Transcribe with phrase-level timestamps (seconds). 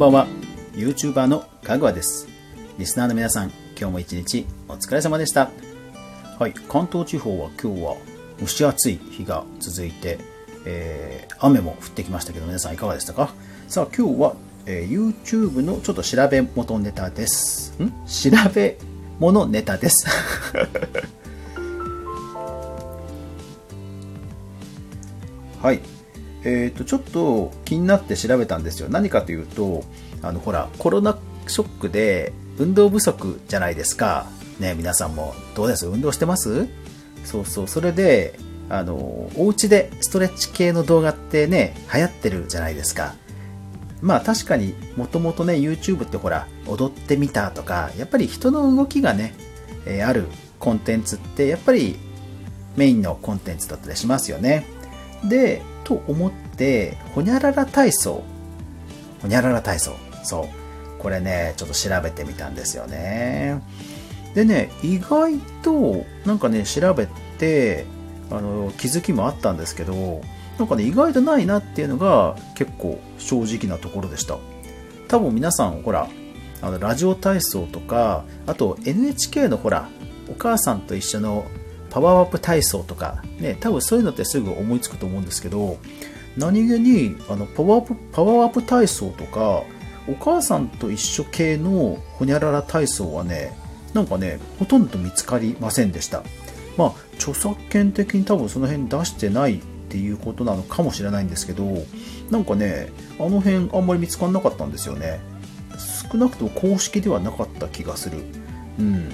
[0.00, 0.26] ばんは。
[0.72, 2.26] YouTuber のかぐわです。
[2.78, 5.50] リスナーの皆さん今日も一日お疲れ様でした。
[6.38, 7.96] はい関東地方は今日は
[8.40, 10.16] 蒸し暑い日が続いて、
[10.64, 13.34] えー、雨も降ってきましたけど皆さんいかがでしたか？
[13.68, 17.74] さあ今日は、えー、YouTube のちょっと調べ元ネタです。
[17.78, 17.90] ん？
[18.06, 18.78] 調べ
[19.18, 20.06] 物ネタです。
[25.60, 25.80] はい。
[26.42, 28.88] えー、とちょっと気になって調べたんですよ。
[28.88, 29.84] 何かというと
[30.22, 34.26] あのほらコロナショックで運動不足じゃないですか。
[34.58, 35.86] ね皆さんもどうです？
[35.86, 36.68] 運動してます？
[37.24, 37.68] そうそう。
[37.68, 38.38] それで
[38.68, 43.14] あのお家でストレッチ系の動画ってね流行ってるじゃないですか。
[44.00, 49.34] まあ確かにもともとね YouTube ってほら踊ってみたとかやっぱり人の動きがね、
[49.84, 50.26] えー、ある
[50.58, 51.96] コンテンツってやっぱり
[52.76, 54.64] メインのコンテンツだったりしますよね。
[55.24, 58.22] でと思って、ほにゃらら体操。
[59.22, 59.92] ほにゃらら体操。
[60.22, 61.00] そう。
[61.00, 63.62] これね、ちょっと調べてみたんですよね。
[64.34, 67.86] でね、意外と、なんかね、調べて、
[68.30, 70.20] あの、気づきもあったんですけど、
[70.58, 74.36] なんかね、意外とないなっていうのが結構正直なところでした。
[75.08, 76.08] 多分皆さん、ほら、
[76.60, 79.88] あの、ラジオ体操とか、あと NHK のほら、
[80.28, 81.46] お母さんと一緒の
[81.88, 85.78] パワーアップ体操とか、ね、多分そういうのってすぐ思いつくと思うんですけど、
[86.36, 89.62] 何気にあのパワーアップパワーアップ体操とか、
[90.08, 93.52] お母さんと一緒系のほにゃらら体操はね、
[93.94, 96.22] なんかね、ほとんど見つかりませんでした。
[96.76, 101.64] まあ、著作権的に多分その辺出してないっていうことなのかもしれないんですけど、
[102.30, 105.20] なんかね、あの辺あんまり見つからなかったんですよね。
[106.10, 108.18] 少なくとも公式ではなかった気がする。
[108.78, 109.10] うん。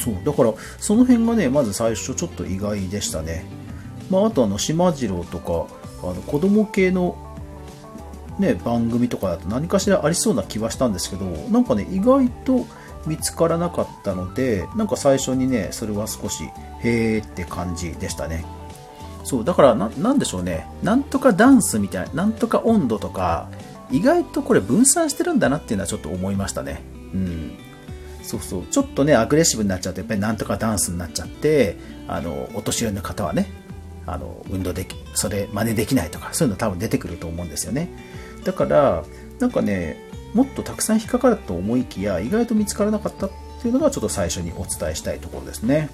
[0.00, 3.44] そうだからその辺がねまず最初ちょっと意外でしたね、
[4.08, 5.66] まあ、あとあの島次郎とか
[6.02, 7.16] あの子供系の
[8.38, 12.66] ね番組とかだと何かしらありそうな気はしたんですけどなんかね意外と
[13.06, 16.44] 見つからなかったのでなんか最初にねそれは少し
[16.82, 18.44] へーって感じでしたね。
[19.24, 20.66] そうだからなんでしょうね。
[20.82, 23.48] なんとかダンスみたいななんとか温度とか
[23.90, 26.82] 意外とこれ分散してるんだなっていうのはちょっと思いましたね。
[27.12, 27.52] うん。
[28.22, 28.66] そうそう。
[28.66, 33.50] ちょっとね、アグレッシブになっちゃうと、やっぱりなんとかダンスになっちゃって、あの、お年寄りの方はね、
[34.12, 37.88] あの、運動でき、それ真似できないとか、そういうの多分出てくると思うんですよね。
[38.44, 39.04] だから、
[39.38, 39.96] なんかね、
[40.34, 45.90] もっとたくさん引っかかると思いきや、意外と見つからなかったっていうのがちょっと最初にお伝えしたいところですね。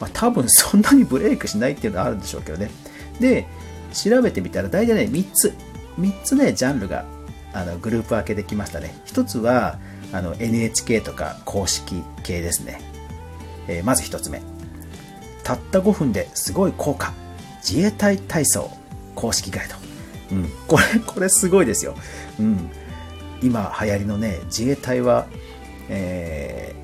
[0.00, 2.70] まあ、多分 そんなにブレイクしないっていうのはあるんでしょうけどね。
[3.20, 3.46] で、
[3.92, 5.54] 調べてみたら大体ね、3つ、
[5.98, 7.04] 3つね、ジャンルが
[7.52, 9.00] あのグループ分けできましたね。
[9.06, 9.78] 1つは、
[10.12, 12.80] あの NHK とか公式系ですね、
[13.66, 14.40] えー、まず1つ目
[15.44, 17.12] たった5分ですごい効果
[17.58, 18.70] 自衛隊体操
[19.14, 21.94] 公式ガイド、うん、これ これすごいですよ、
[22.38, 22.70] うん、
[23.42, 25.26] 今流行りのね自衛隊は、
[25.88, 26.74] え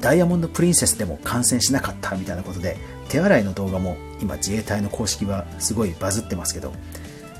[0.00, 2.76] ー、ダイヤモンド・プリンセスでも感染しなかったみたいなことで
[3.08, 6.72] 手洗いの動画も今自衛隊の公式はすごいバズってますけど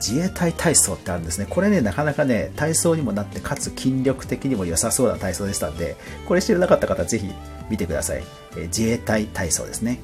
[0.01, 1.47] 自衛隊体操ってあるんですね。
[1.49, 7.31] これね、なかなかね、体操にもなって、かつ筋力的にも良さそうな体操でしたんで、これ知らなかった方、ぜひ
[7.69, 8.25] 見てください。
[8.57, 10.01] え自衛隊体操ですね。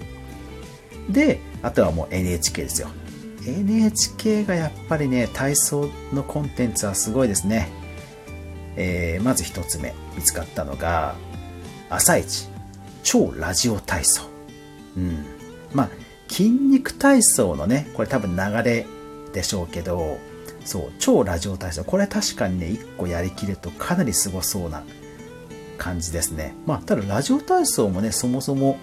[1.09, 2.89] で、あとはもう NHK ですよ。
[3.47, 7.69] NHK がやっぱりね、体操のコンテンツはすごいですね。
[8.77, 11.15] えー、まず一つ目、見つかったのが、
[11.89, 12.49] 朝一、
[13.03, 14.22] 超ラジオ体操。
[14.97, 15.25] うん。
[15.72, 15.91] まあ、
[16.28, 18.87] 筋肉体操のね、これ多分流れ
[19.33, 20.19] でしょうけど、
[20.65, 21.84] そう、超ラジオ体操。
[21.84, 24.83] これ確かにね、1個やりきるとかなりすごそうな
[25.78, 26.55] 感じですね。
[26.67, 28.78] まあ、ただラジオ体操もね、そもそも、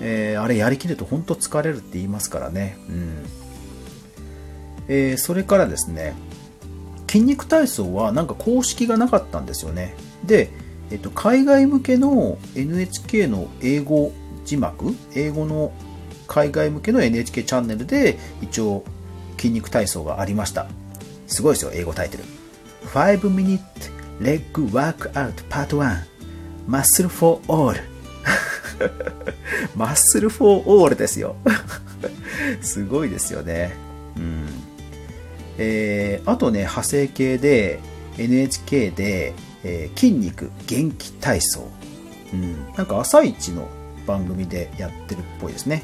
[0.00, 2.76] えー、あれやりきると本当疲れるって言いますからね。
[2.88, 3.26] うん。
[4.88, 6.14] えー、それからですね、
[7.08, 9.94] 筋肉体操はなんか公式がなかったんですよね。
[10.24, 10.50] で、
[10.90, 14.12] えっと、海外向けの NHK の英語
[14.44, 15.72] 字幕英語の
[16.28, 18.84] 海外向けの NHK チャンネルで一応
[19.36, 20.66] 筋肉体操がありました。
[21.26, 22.24] すごいですよ、英語タイトル。
[22.92, 23.60] 5 Minute
[24.20, 26.04] Leg Workout Part 1
[26.68, 27.76] Muscle for All
[29.76, 31.36] マッスル・フォー・オールですよ
[32.60, 33.74] すごいですよね。
[34.16, 34.46] うん。
[35.58, 37.80] えー、あとね、派生系で
[38.18, 39.34] NHK で、
[39.64, 41.68] えー、筋肉元気体操。
[42.32, 42.66] うん。
[42.76, 43.68] なんか朝一の
[44.06, 45.82] 番組でやってるっぽいですね。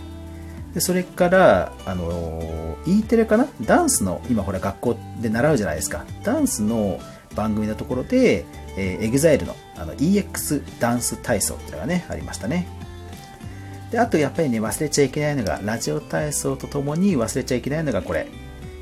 [0.74, 3.46] でそれから、あの E テレかな？
[3.62, 6.04] ダンスの、今ほら学校で習うじゃないですか。
[6.24, 6.98] ダンスの
[7.34, 8.44] 番組のところで、
[8.76, 12.66] えー、EXILE のあの EX ダンス体操っていうのがね、ありましたね。
[13.92, 18.26] で、あとやっぱりね、忘れちゃいけないのが、ラジオ体操とともに忘れちゃいけないのがこれ、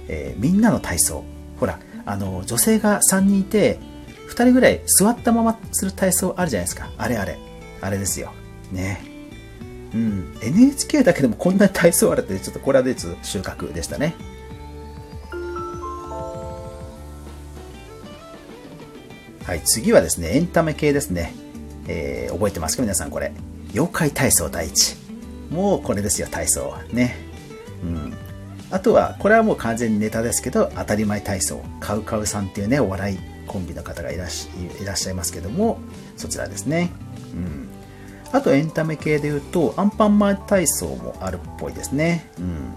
[0.07, 1.25] えー、みんなの体操。
[1.59, 3.79] ほら、あの、女性が3人いて、
[4.29, 6.91] 2人ぐらい座ったままする体操あるじゃないですか。
[6.97, 7.39] あれあれ。
[7.81, 8.33] あれですよ。
[8.71, 9.03] ね。
[9.93, 10.39] うん。
[10.43, 14.15] NHK だけでもこんなに体操あるって、ちょっとこれはで収穫でしたね。
[19.45, 21.35] はい、次はですね、エンタメ系ですね。
[21.89, 22.83] えー、覚えてますか？
[22.83, 23.33] 皆さんこれ。
[23.73, 25.00] 妖怪体操第一。
[25.50, 26.75] もうこれですよ、体操。
[26.93, 27.17] ね。
[27.82, 28.14] うん。
[28.70, 31.61] あとは、これはもう完全にネタですけど、当たり前体操。
[31.81, 35.81] カウカウさんっていうね、お笑いコンビの方がいらっしゃいますけども、
[36.17, 36.91] そちらですね。
[37.35, 37.69] うん。
[38.32, 42.31] あとエンタメ系で言うと、アンパンマン体操もあるっぽいですね。
[42.38, 42.73] うん。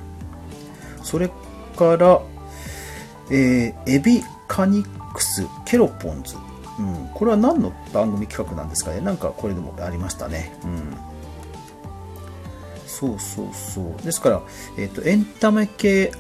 [1.03, 1.29] それ
[1.77, 2.21] から、
[3.29, 6.35] えー、エビカニックスケロポンズ。
[6.79, 7.09] うん。
[7.13, 10.57] これは何の番組企画なんですかねなんかこれでもありましたね。
[10.63, 11.12] うん。
[13.03, 14.05] そうそうそう。
[14.05, 14.41] ですから、
[14.77, 16.11] えっ、ー、と、エンタメ系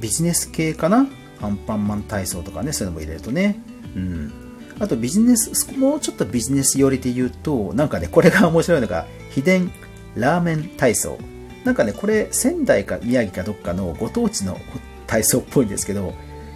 [0.00, 1.06] ビジネス系かな？
[1.42, 3.60] アンパンマン体操とかね、そういうのも入れるとね。
[3.94, 4.32] うん。
[4.78, 9.70] あとビジネス、もうちょっとビジネス寄りで言うと、なんかね、これが面白いのが、秘伝
[10.14, 11.18] ラーメン体操。
[11.64, 14.58] なんかね、これ仙台か宮城かどっかのご当地の
[15.06, 16.14] 体操っぽいんですけど、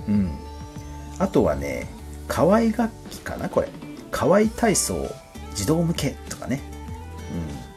[0.08, 0.30] うん。
[1.18, 1.88] あとはね、
[2.28, 3.68] 河合楽器かなこれ。
[4.10, 5.06] 河合体操
[5.54, 6.60] 児童向けとかね。
[7.32, 7.69] うん。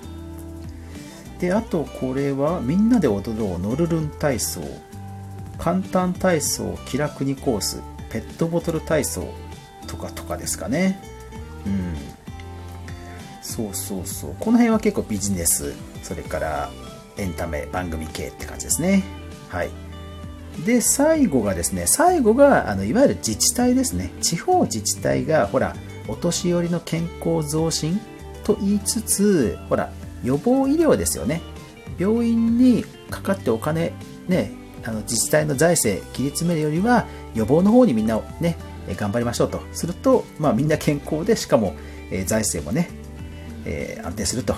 [1.44, 4.62] で、あとこれは、みんなで踊ろうノルルン体操。
[5.58, 7.82] 簡単体操気楽にコース。
[8.10, 9.28] ペットボトル体操
[9.86, 11.02] とかとかですかね。
[11.66, 11.96] うん。
[13.42, 14.36] そうそうそう。
[14.40, 16.70] この辺は結構ビジネス、それから
[17.18, 19.04] エンタメ、番組系って感じですね。
[19.50, 19.70] はい。
[20.66, 24.12] で、最後がですね、最後が、あの、いわゆる自治体ですね。
[24.22, 25.76] 地方自治体が、ほら、
[26.08, 28.00] お年寄りの健康増進
[28.46, 29.92] と言いつつ、ほら、
[30.24, 31.42] 予防医療ですよね。
[32.00, 33.94] 病院にかかってお金、
[34.28, 34.52] ね、
[34.84, 37.06] あの自治体の財政切り詰めるよりは、
[37.36, 38.58] 予防の方にみんなね、
[38.96, 41.76] 頑張りましょうとすると、まあ、みんな健康で、しかも、
[42.12, 42.90] え財政もね、
[43.66, 44.56] え、安定すると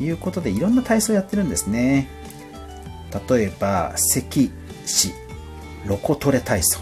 [0.00, 2.08] いうことで、いろんな体操をやってるんですね。
[3.28, 4.50] 例えば、咳、
[4.86, 5.12] 死、
[5.86, 6.80] ロコトレ体操。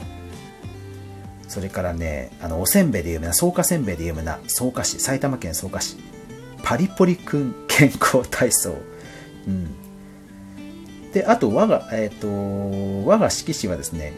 [1.48, 5.96] それからね、あの、おせんべいで有名な、草加せんべいで有名な草加市、埼玉県草加市。
[6.62, 8.76] パリポリくん健康体操。
[9.46, 9.74] うん。
[11.12, 14.12] で、あと、我が、えっ、ー、と、我が式市はですね、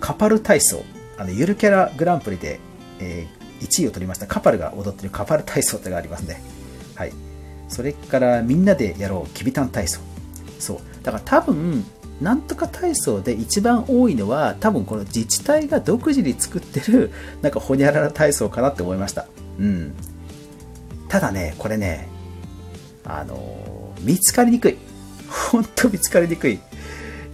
[0.00, 0.84] カパル体操。
[1.16, 2.60] あの、ゆるキャラグランプリで、
[3.00, 6.42] えー、1位を取りましたカパルが踊ってるカパル体操ってがありますね。
[6.94, 7.12] はい。
[7.68, 10.00] それから、みんなでやろう、きびたん体操。
[10.58, 10.78] そう。
[11.02, 11.84] だから多分、
[12.20, 17.10] なんとか体操で一番多いのは、多分この自治体が独自に作ってる、
[17.42, 19.26] なんかほにゃらら体操かなって思いました。
[19.58, 19.94] うん。
[21.08, 22.08] ただね、これね、
[23.04, 24.76] あの、見つかりにくい。
[25.50, 26.58] ほんと見つかりにくい。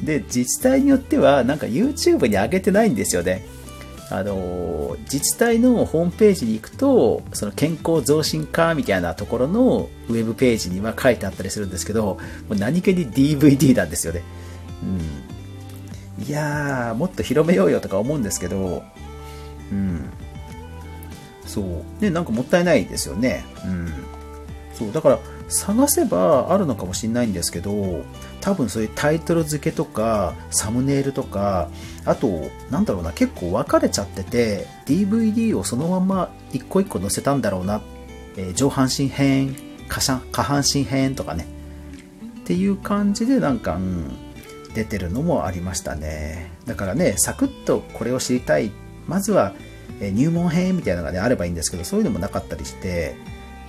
[0.02, 3.44] で、自治体によっては、なんか YouTube に上げてないんですよね。
[4.10, 12.18] あの、自治体のホームページに行くと、その健康増進化みたいなところのウェブページには書いてあったりするんですけど、も
[12.50, 14.22] う何気に DVD なんですよね。
[16.18, 16.24] うん。
[16.24, 18.82] いやー、もっと広めようよとか思うんですけど、
[19.72, 20.10] うん。
[21.46, 22.02] そう。
[22.02, 23.44] ね、なんかもったいないですよね。
[23.64, 23.92] うん。
[24.74, 24.92] そう。
[24.92, 25.18] だから、
[25.48, 28.04] 探せばあるのかもしれないんですけど、
[28.40, 31.68] 多分そういうタイトル付けとか、サムネイルとか、
[32.04, 37.82] あと、なんだろうな、結構分かれちゃってて、DVD をそのまま一個一個載せたんだろうな、
[38.36, 39.54] えー、上半身編、
[39.88, 41.46] 下半身編とかね、
[42.40, 44.12] っていう感じでなんか、うん、
[44.74, 46.50] 出てるのもありましたね。
[46.66, 48.72] だからね、サクッとこれを知りたい、
[49.06, 49.54] まずは、
[50.00, 53.16] え入門編みたいなのがね、あればいいんですけど、そういうのもなかったりして、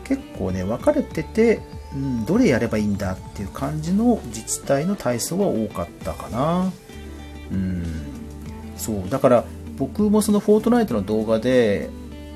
[0.04, 1.62] 結構ね、分かれてて、
[1.94, 6.72] うん、どれやればいいんだっていう感じの自治体の体操は多かったかな。
[7.52, 7.84] うん。
[8.78, 9.10] そう。
[9.10, 9.46] だから、
[9.78, 11.90] 僕もそのフォートナイトの動画で、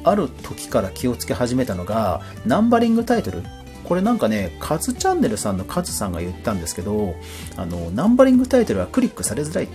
[0.04, 3.44] ある時から気をつけ始めたのが、ナンバリングタイトル。
[3.84, 7.16] これなんかね、カズチャンネルさんのカズさんが言ったんですけど、
[7.58, 9.68] あの、ナンバリングタイトルはクリックされづらい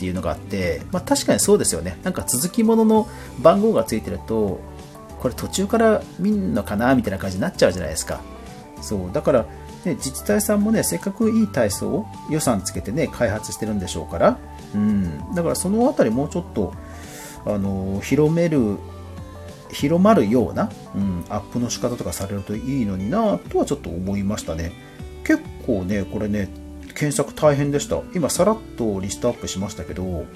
[0.00, 1.98] っていうのがあって、まあ確かにそうですよね。
[2.04, 3.08] なんか続きものの
[3.42, 4.58] 番号がついてると、
[5.20, 8.22] これ途中から見んのかなみたいな感じになっちゃうじゃないですか。
[8.80, 9.10] そう。
[9.12, 9.42] だから、
[9.84, 14.38] ね、自治体さんもね、せっかくいい体操を予算つけてね、開発してるんでしょうから、
[14.74, 15.34] うん。
[15.34, 16.72] だからそのあたりもうちょっと、
[17.44, 18.78] あの、広める、
[19.70, 24.72] 広まるような、うん、アップの仕方とかされるといいのになとはちょっと思いましたね。
[25.24, 26.48] 結構ね、これね、
[27.00, 28.02] 検索大変でした。
[28.14, 30.26] 今、さらっとリストアップしましたけど、こ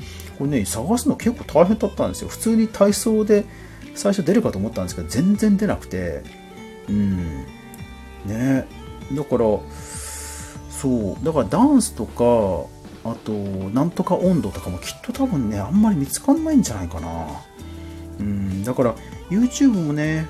[0.44, 2.28] れね、探すの結構大変だったんですよ。
[2.28, 3.44] 普通に体操で
[3.94, 6.22] 最初出るかと思ったんですけど、全然出なくて、
[6.88, 7.44] うん。
[8.24, 8.64] ね
[9.12, 9.44] だから、
[10.70, 17.26] そう、だからダンスとか、あと、なんとか温度とかもきっと多分ね、あんまり見つかんないんじゃないかな。
[18.20, 18.94] うん、だから
[19.28, 20.26] YouTube もね、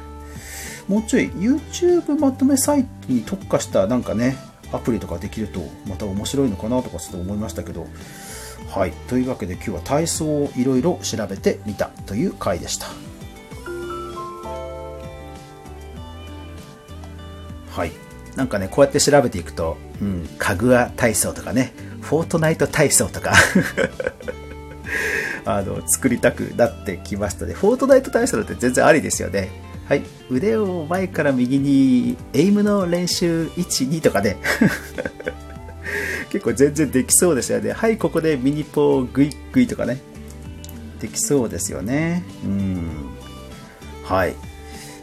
[0.88, 4.36] もうちょい YouTube まとめサイトに特化したなんかね、
[4.74, 7.86] アプリとかできるとまた面白いのかなとかちょっと思いましたけど、
[8.70, 8.92] はい。
[9.08, 12.86] というわけで今日は体操をいろいろ調べてみたという回でした。
[17.70, 17.92] はい。
[18.36, 23.32] なんかね、こうやって調べていくと、うん、かぐわ体操とかね、フォートナイト体操とか
[25.44, 27.54] あの、作りたくなってきましたね。
[27.54, 29.50] フォートナイト体操って全然ありですよね。
[29.88, 30.02] はい。
[30.30, 34.38] 腕を前から右に、エイムの練習1、2とかね。
[36.30, 37.72] 結構全然できそうですよね。
[37.72, 40.00] はい、ここでミニポーグイグイとかね。
[41.00, 42.24] できそうですよね。
[42.44, 42.90] うん。
[44.04, 44.34] はい。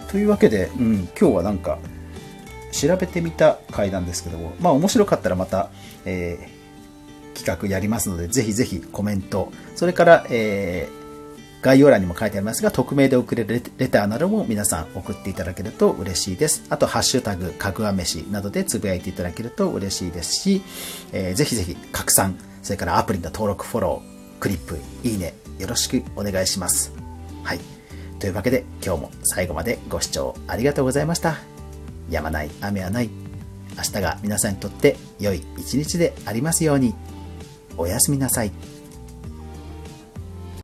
[0.09, 1.77] というわけで、うん、今日はなんか、
[2.71, 5.69] 調べてみた回なんですけども、まあ面白かったらまた、
[6.05, 11.00] えー、企画やりますので、ぜひぜひコメント、それから、えー、
[11.62, 16.63] 概要欄にも書いてありますが、匿名で送れるレターなども皆さん送っていただけると嬉しいです。
[16.70, 20.62] あと、ハッシュタグ、かぐわ飯などでつぶやいていただけると嬉しいですし、
[21.12, 26.91] えー、ぜひぜひ拡散、それからアプリの登録、フォロー、クリップ、いいね、よろしくお願いします。
[27.44, 27.60] はい。
[28.20, 31.38] というわけで、今日も最後までご視聴ありがとうございました。
[32.10, 33.10] 止まない雨はない。
[33.77, 36.94] 明日が皆さんにとって良い一日でありますように。
[37.77, 38.51] おやすみなさい。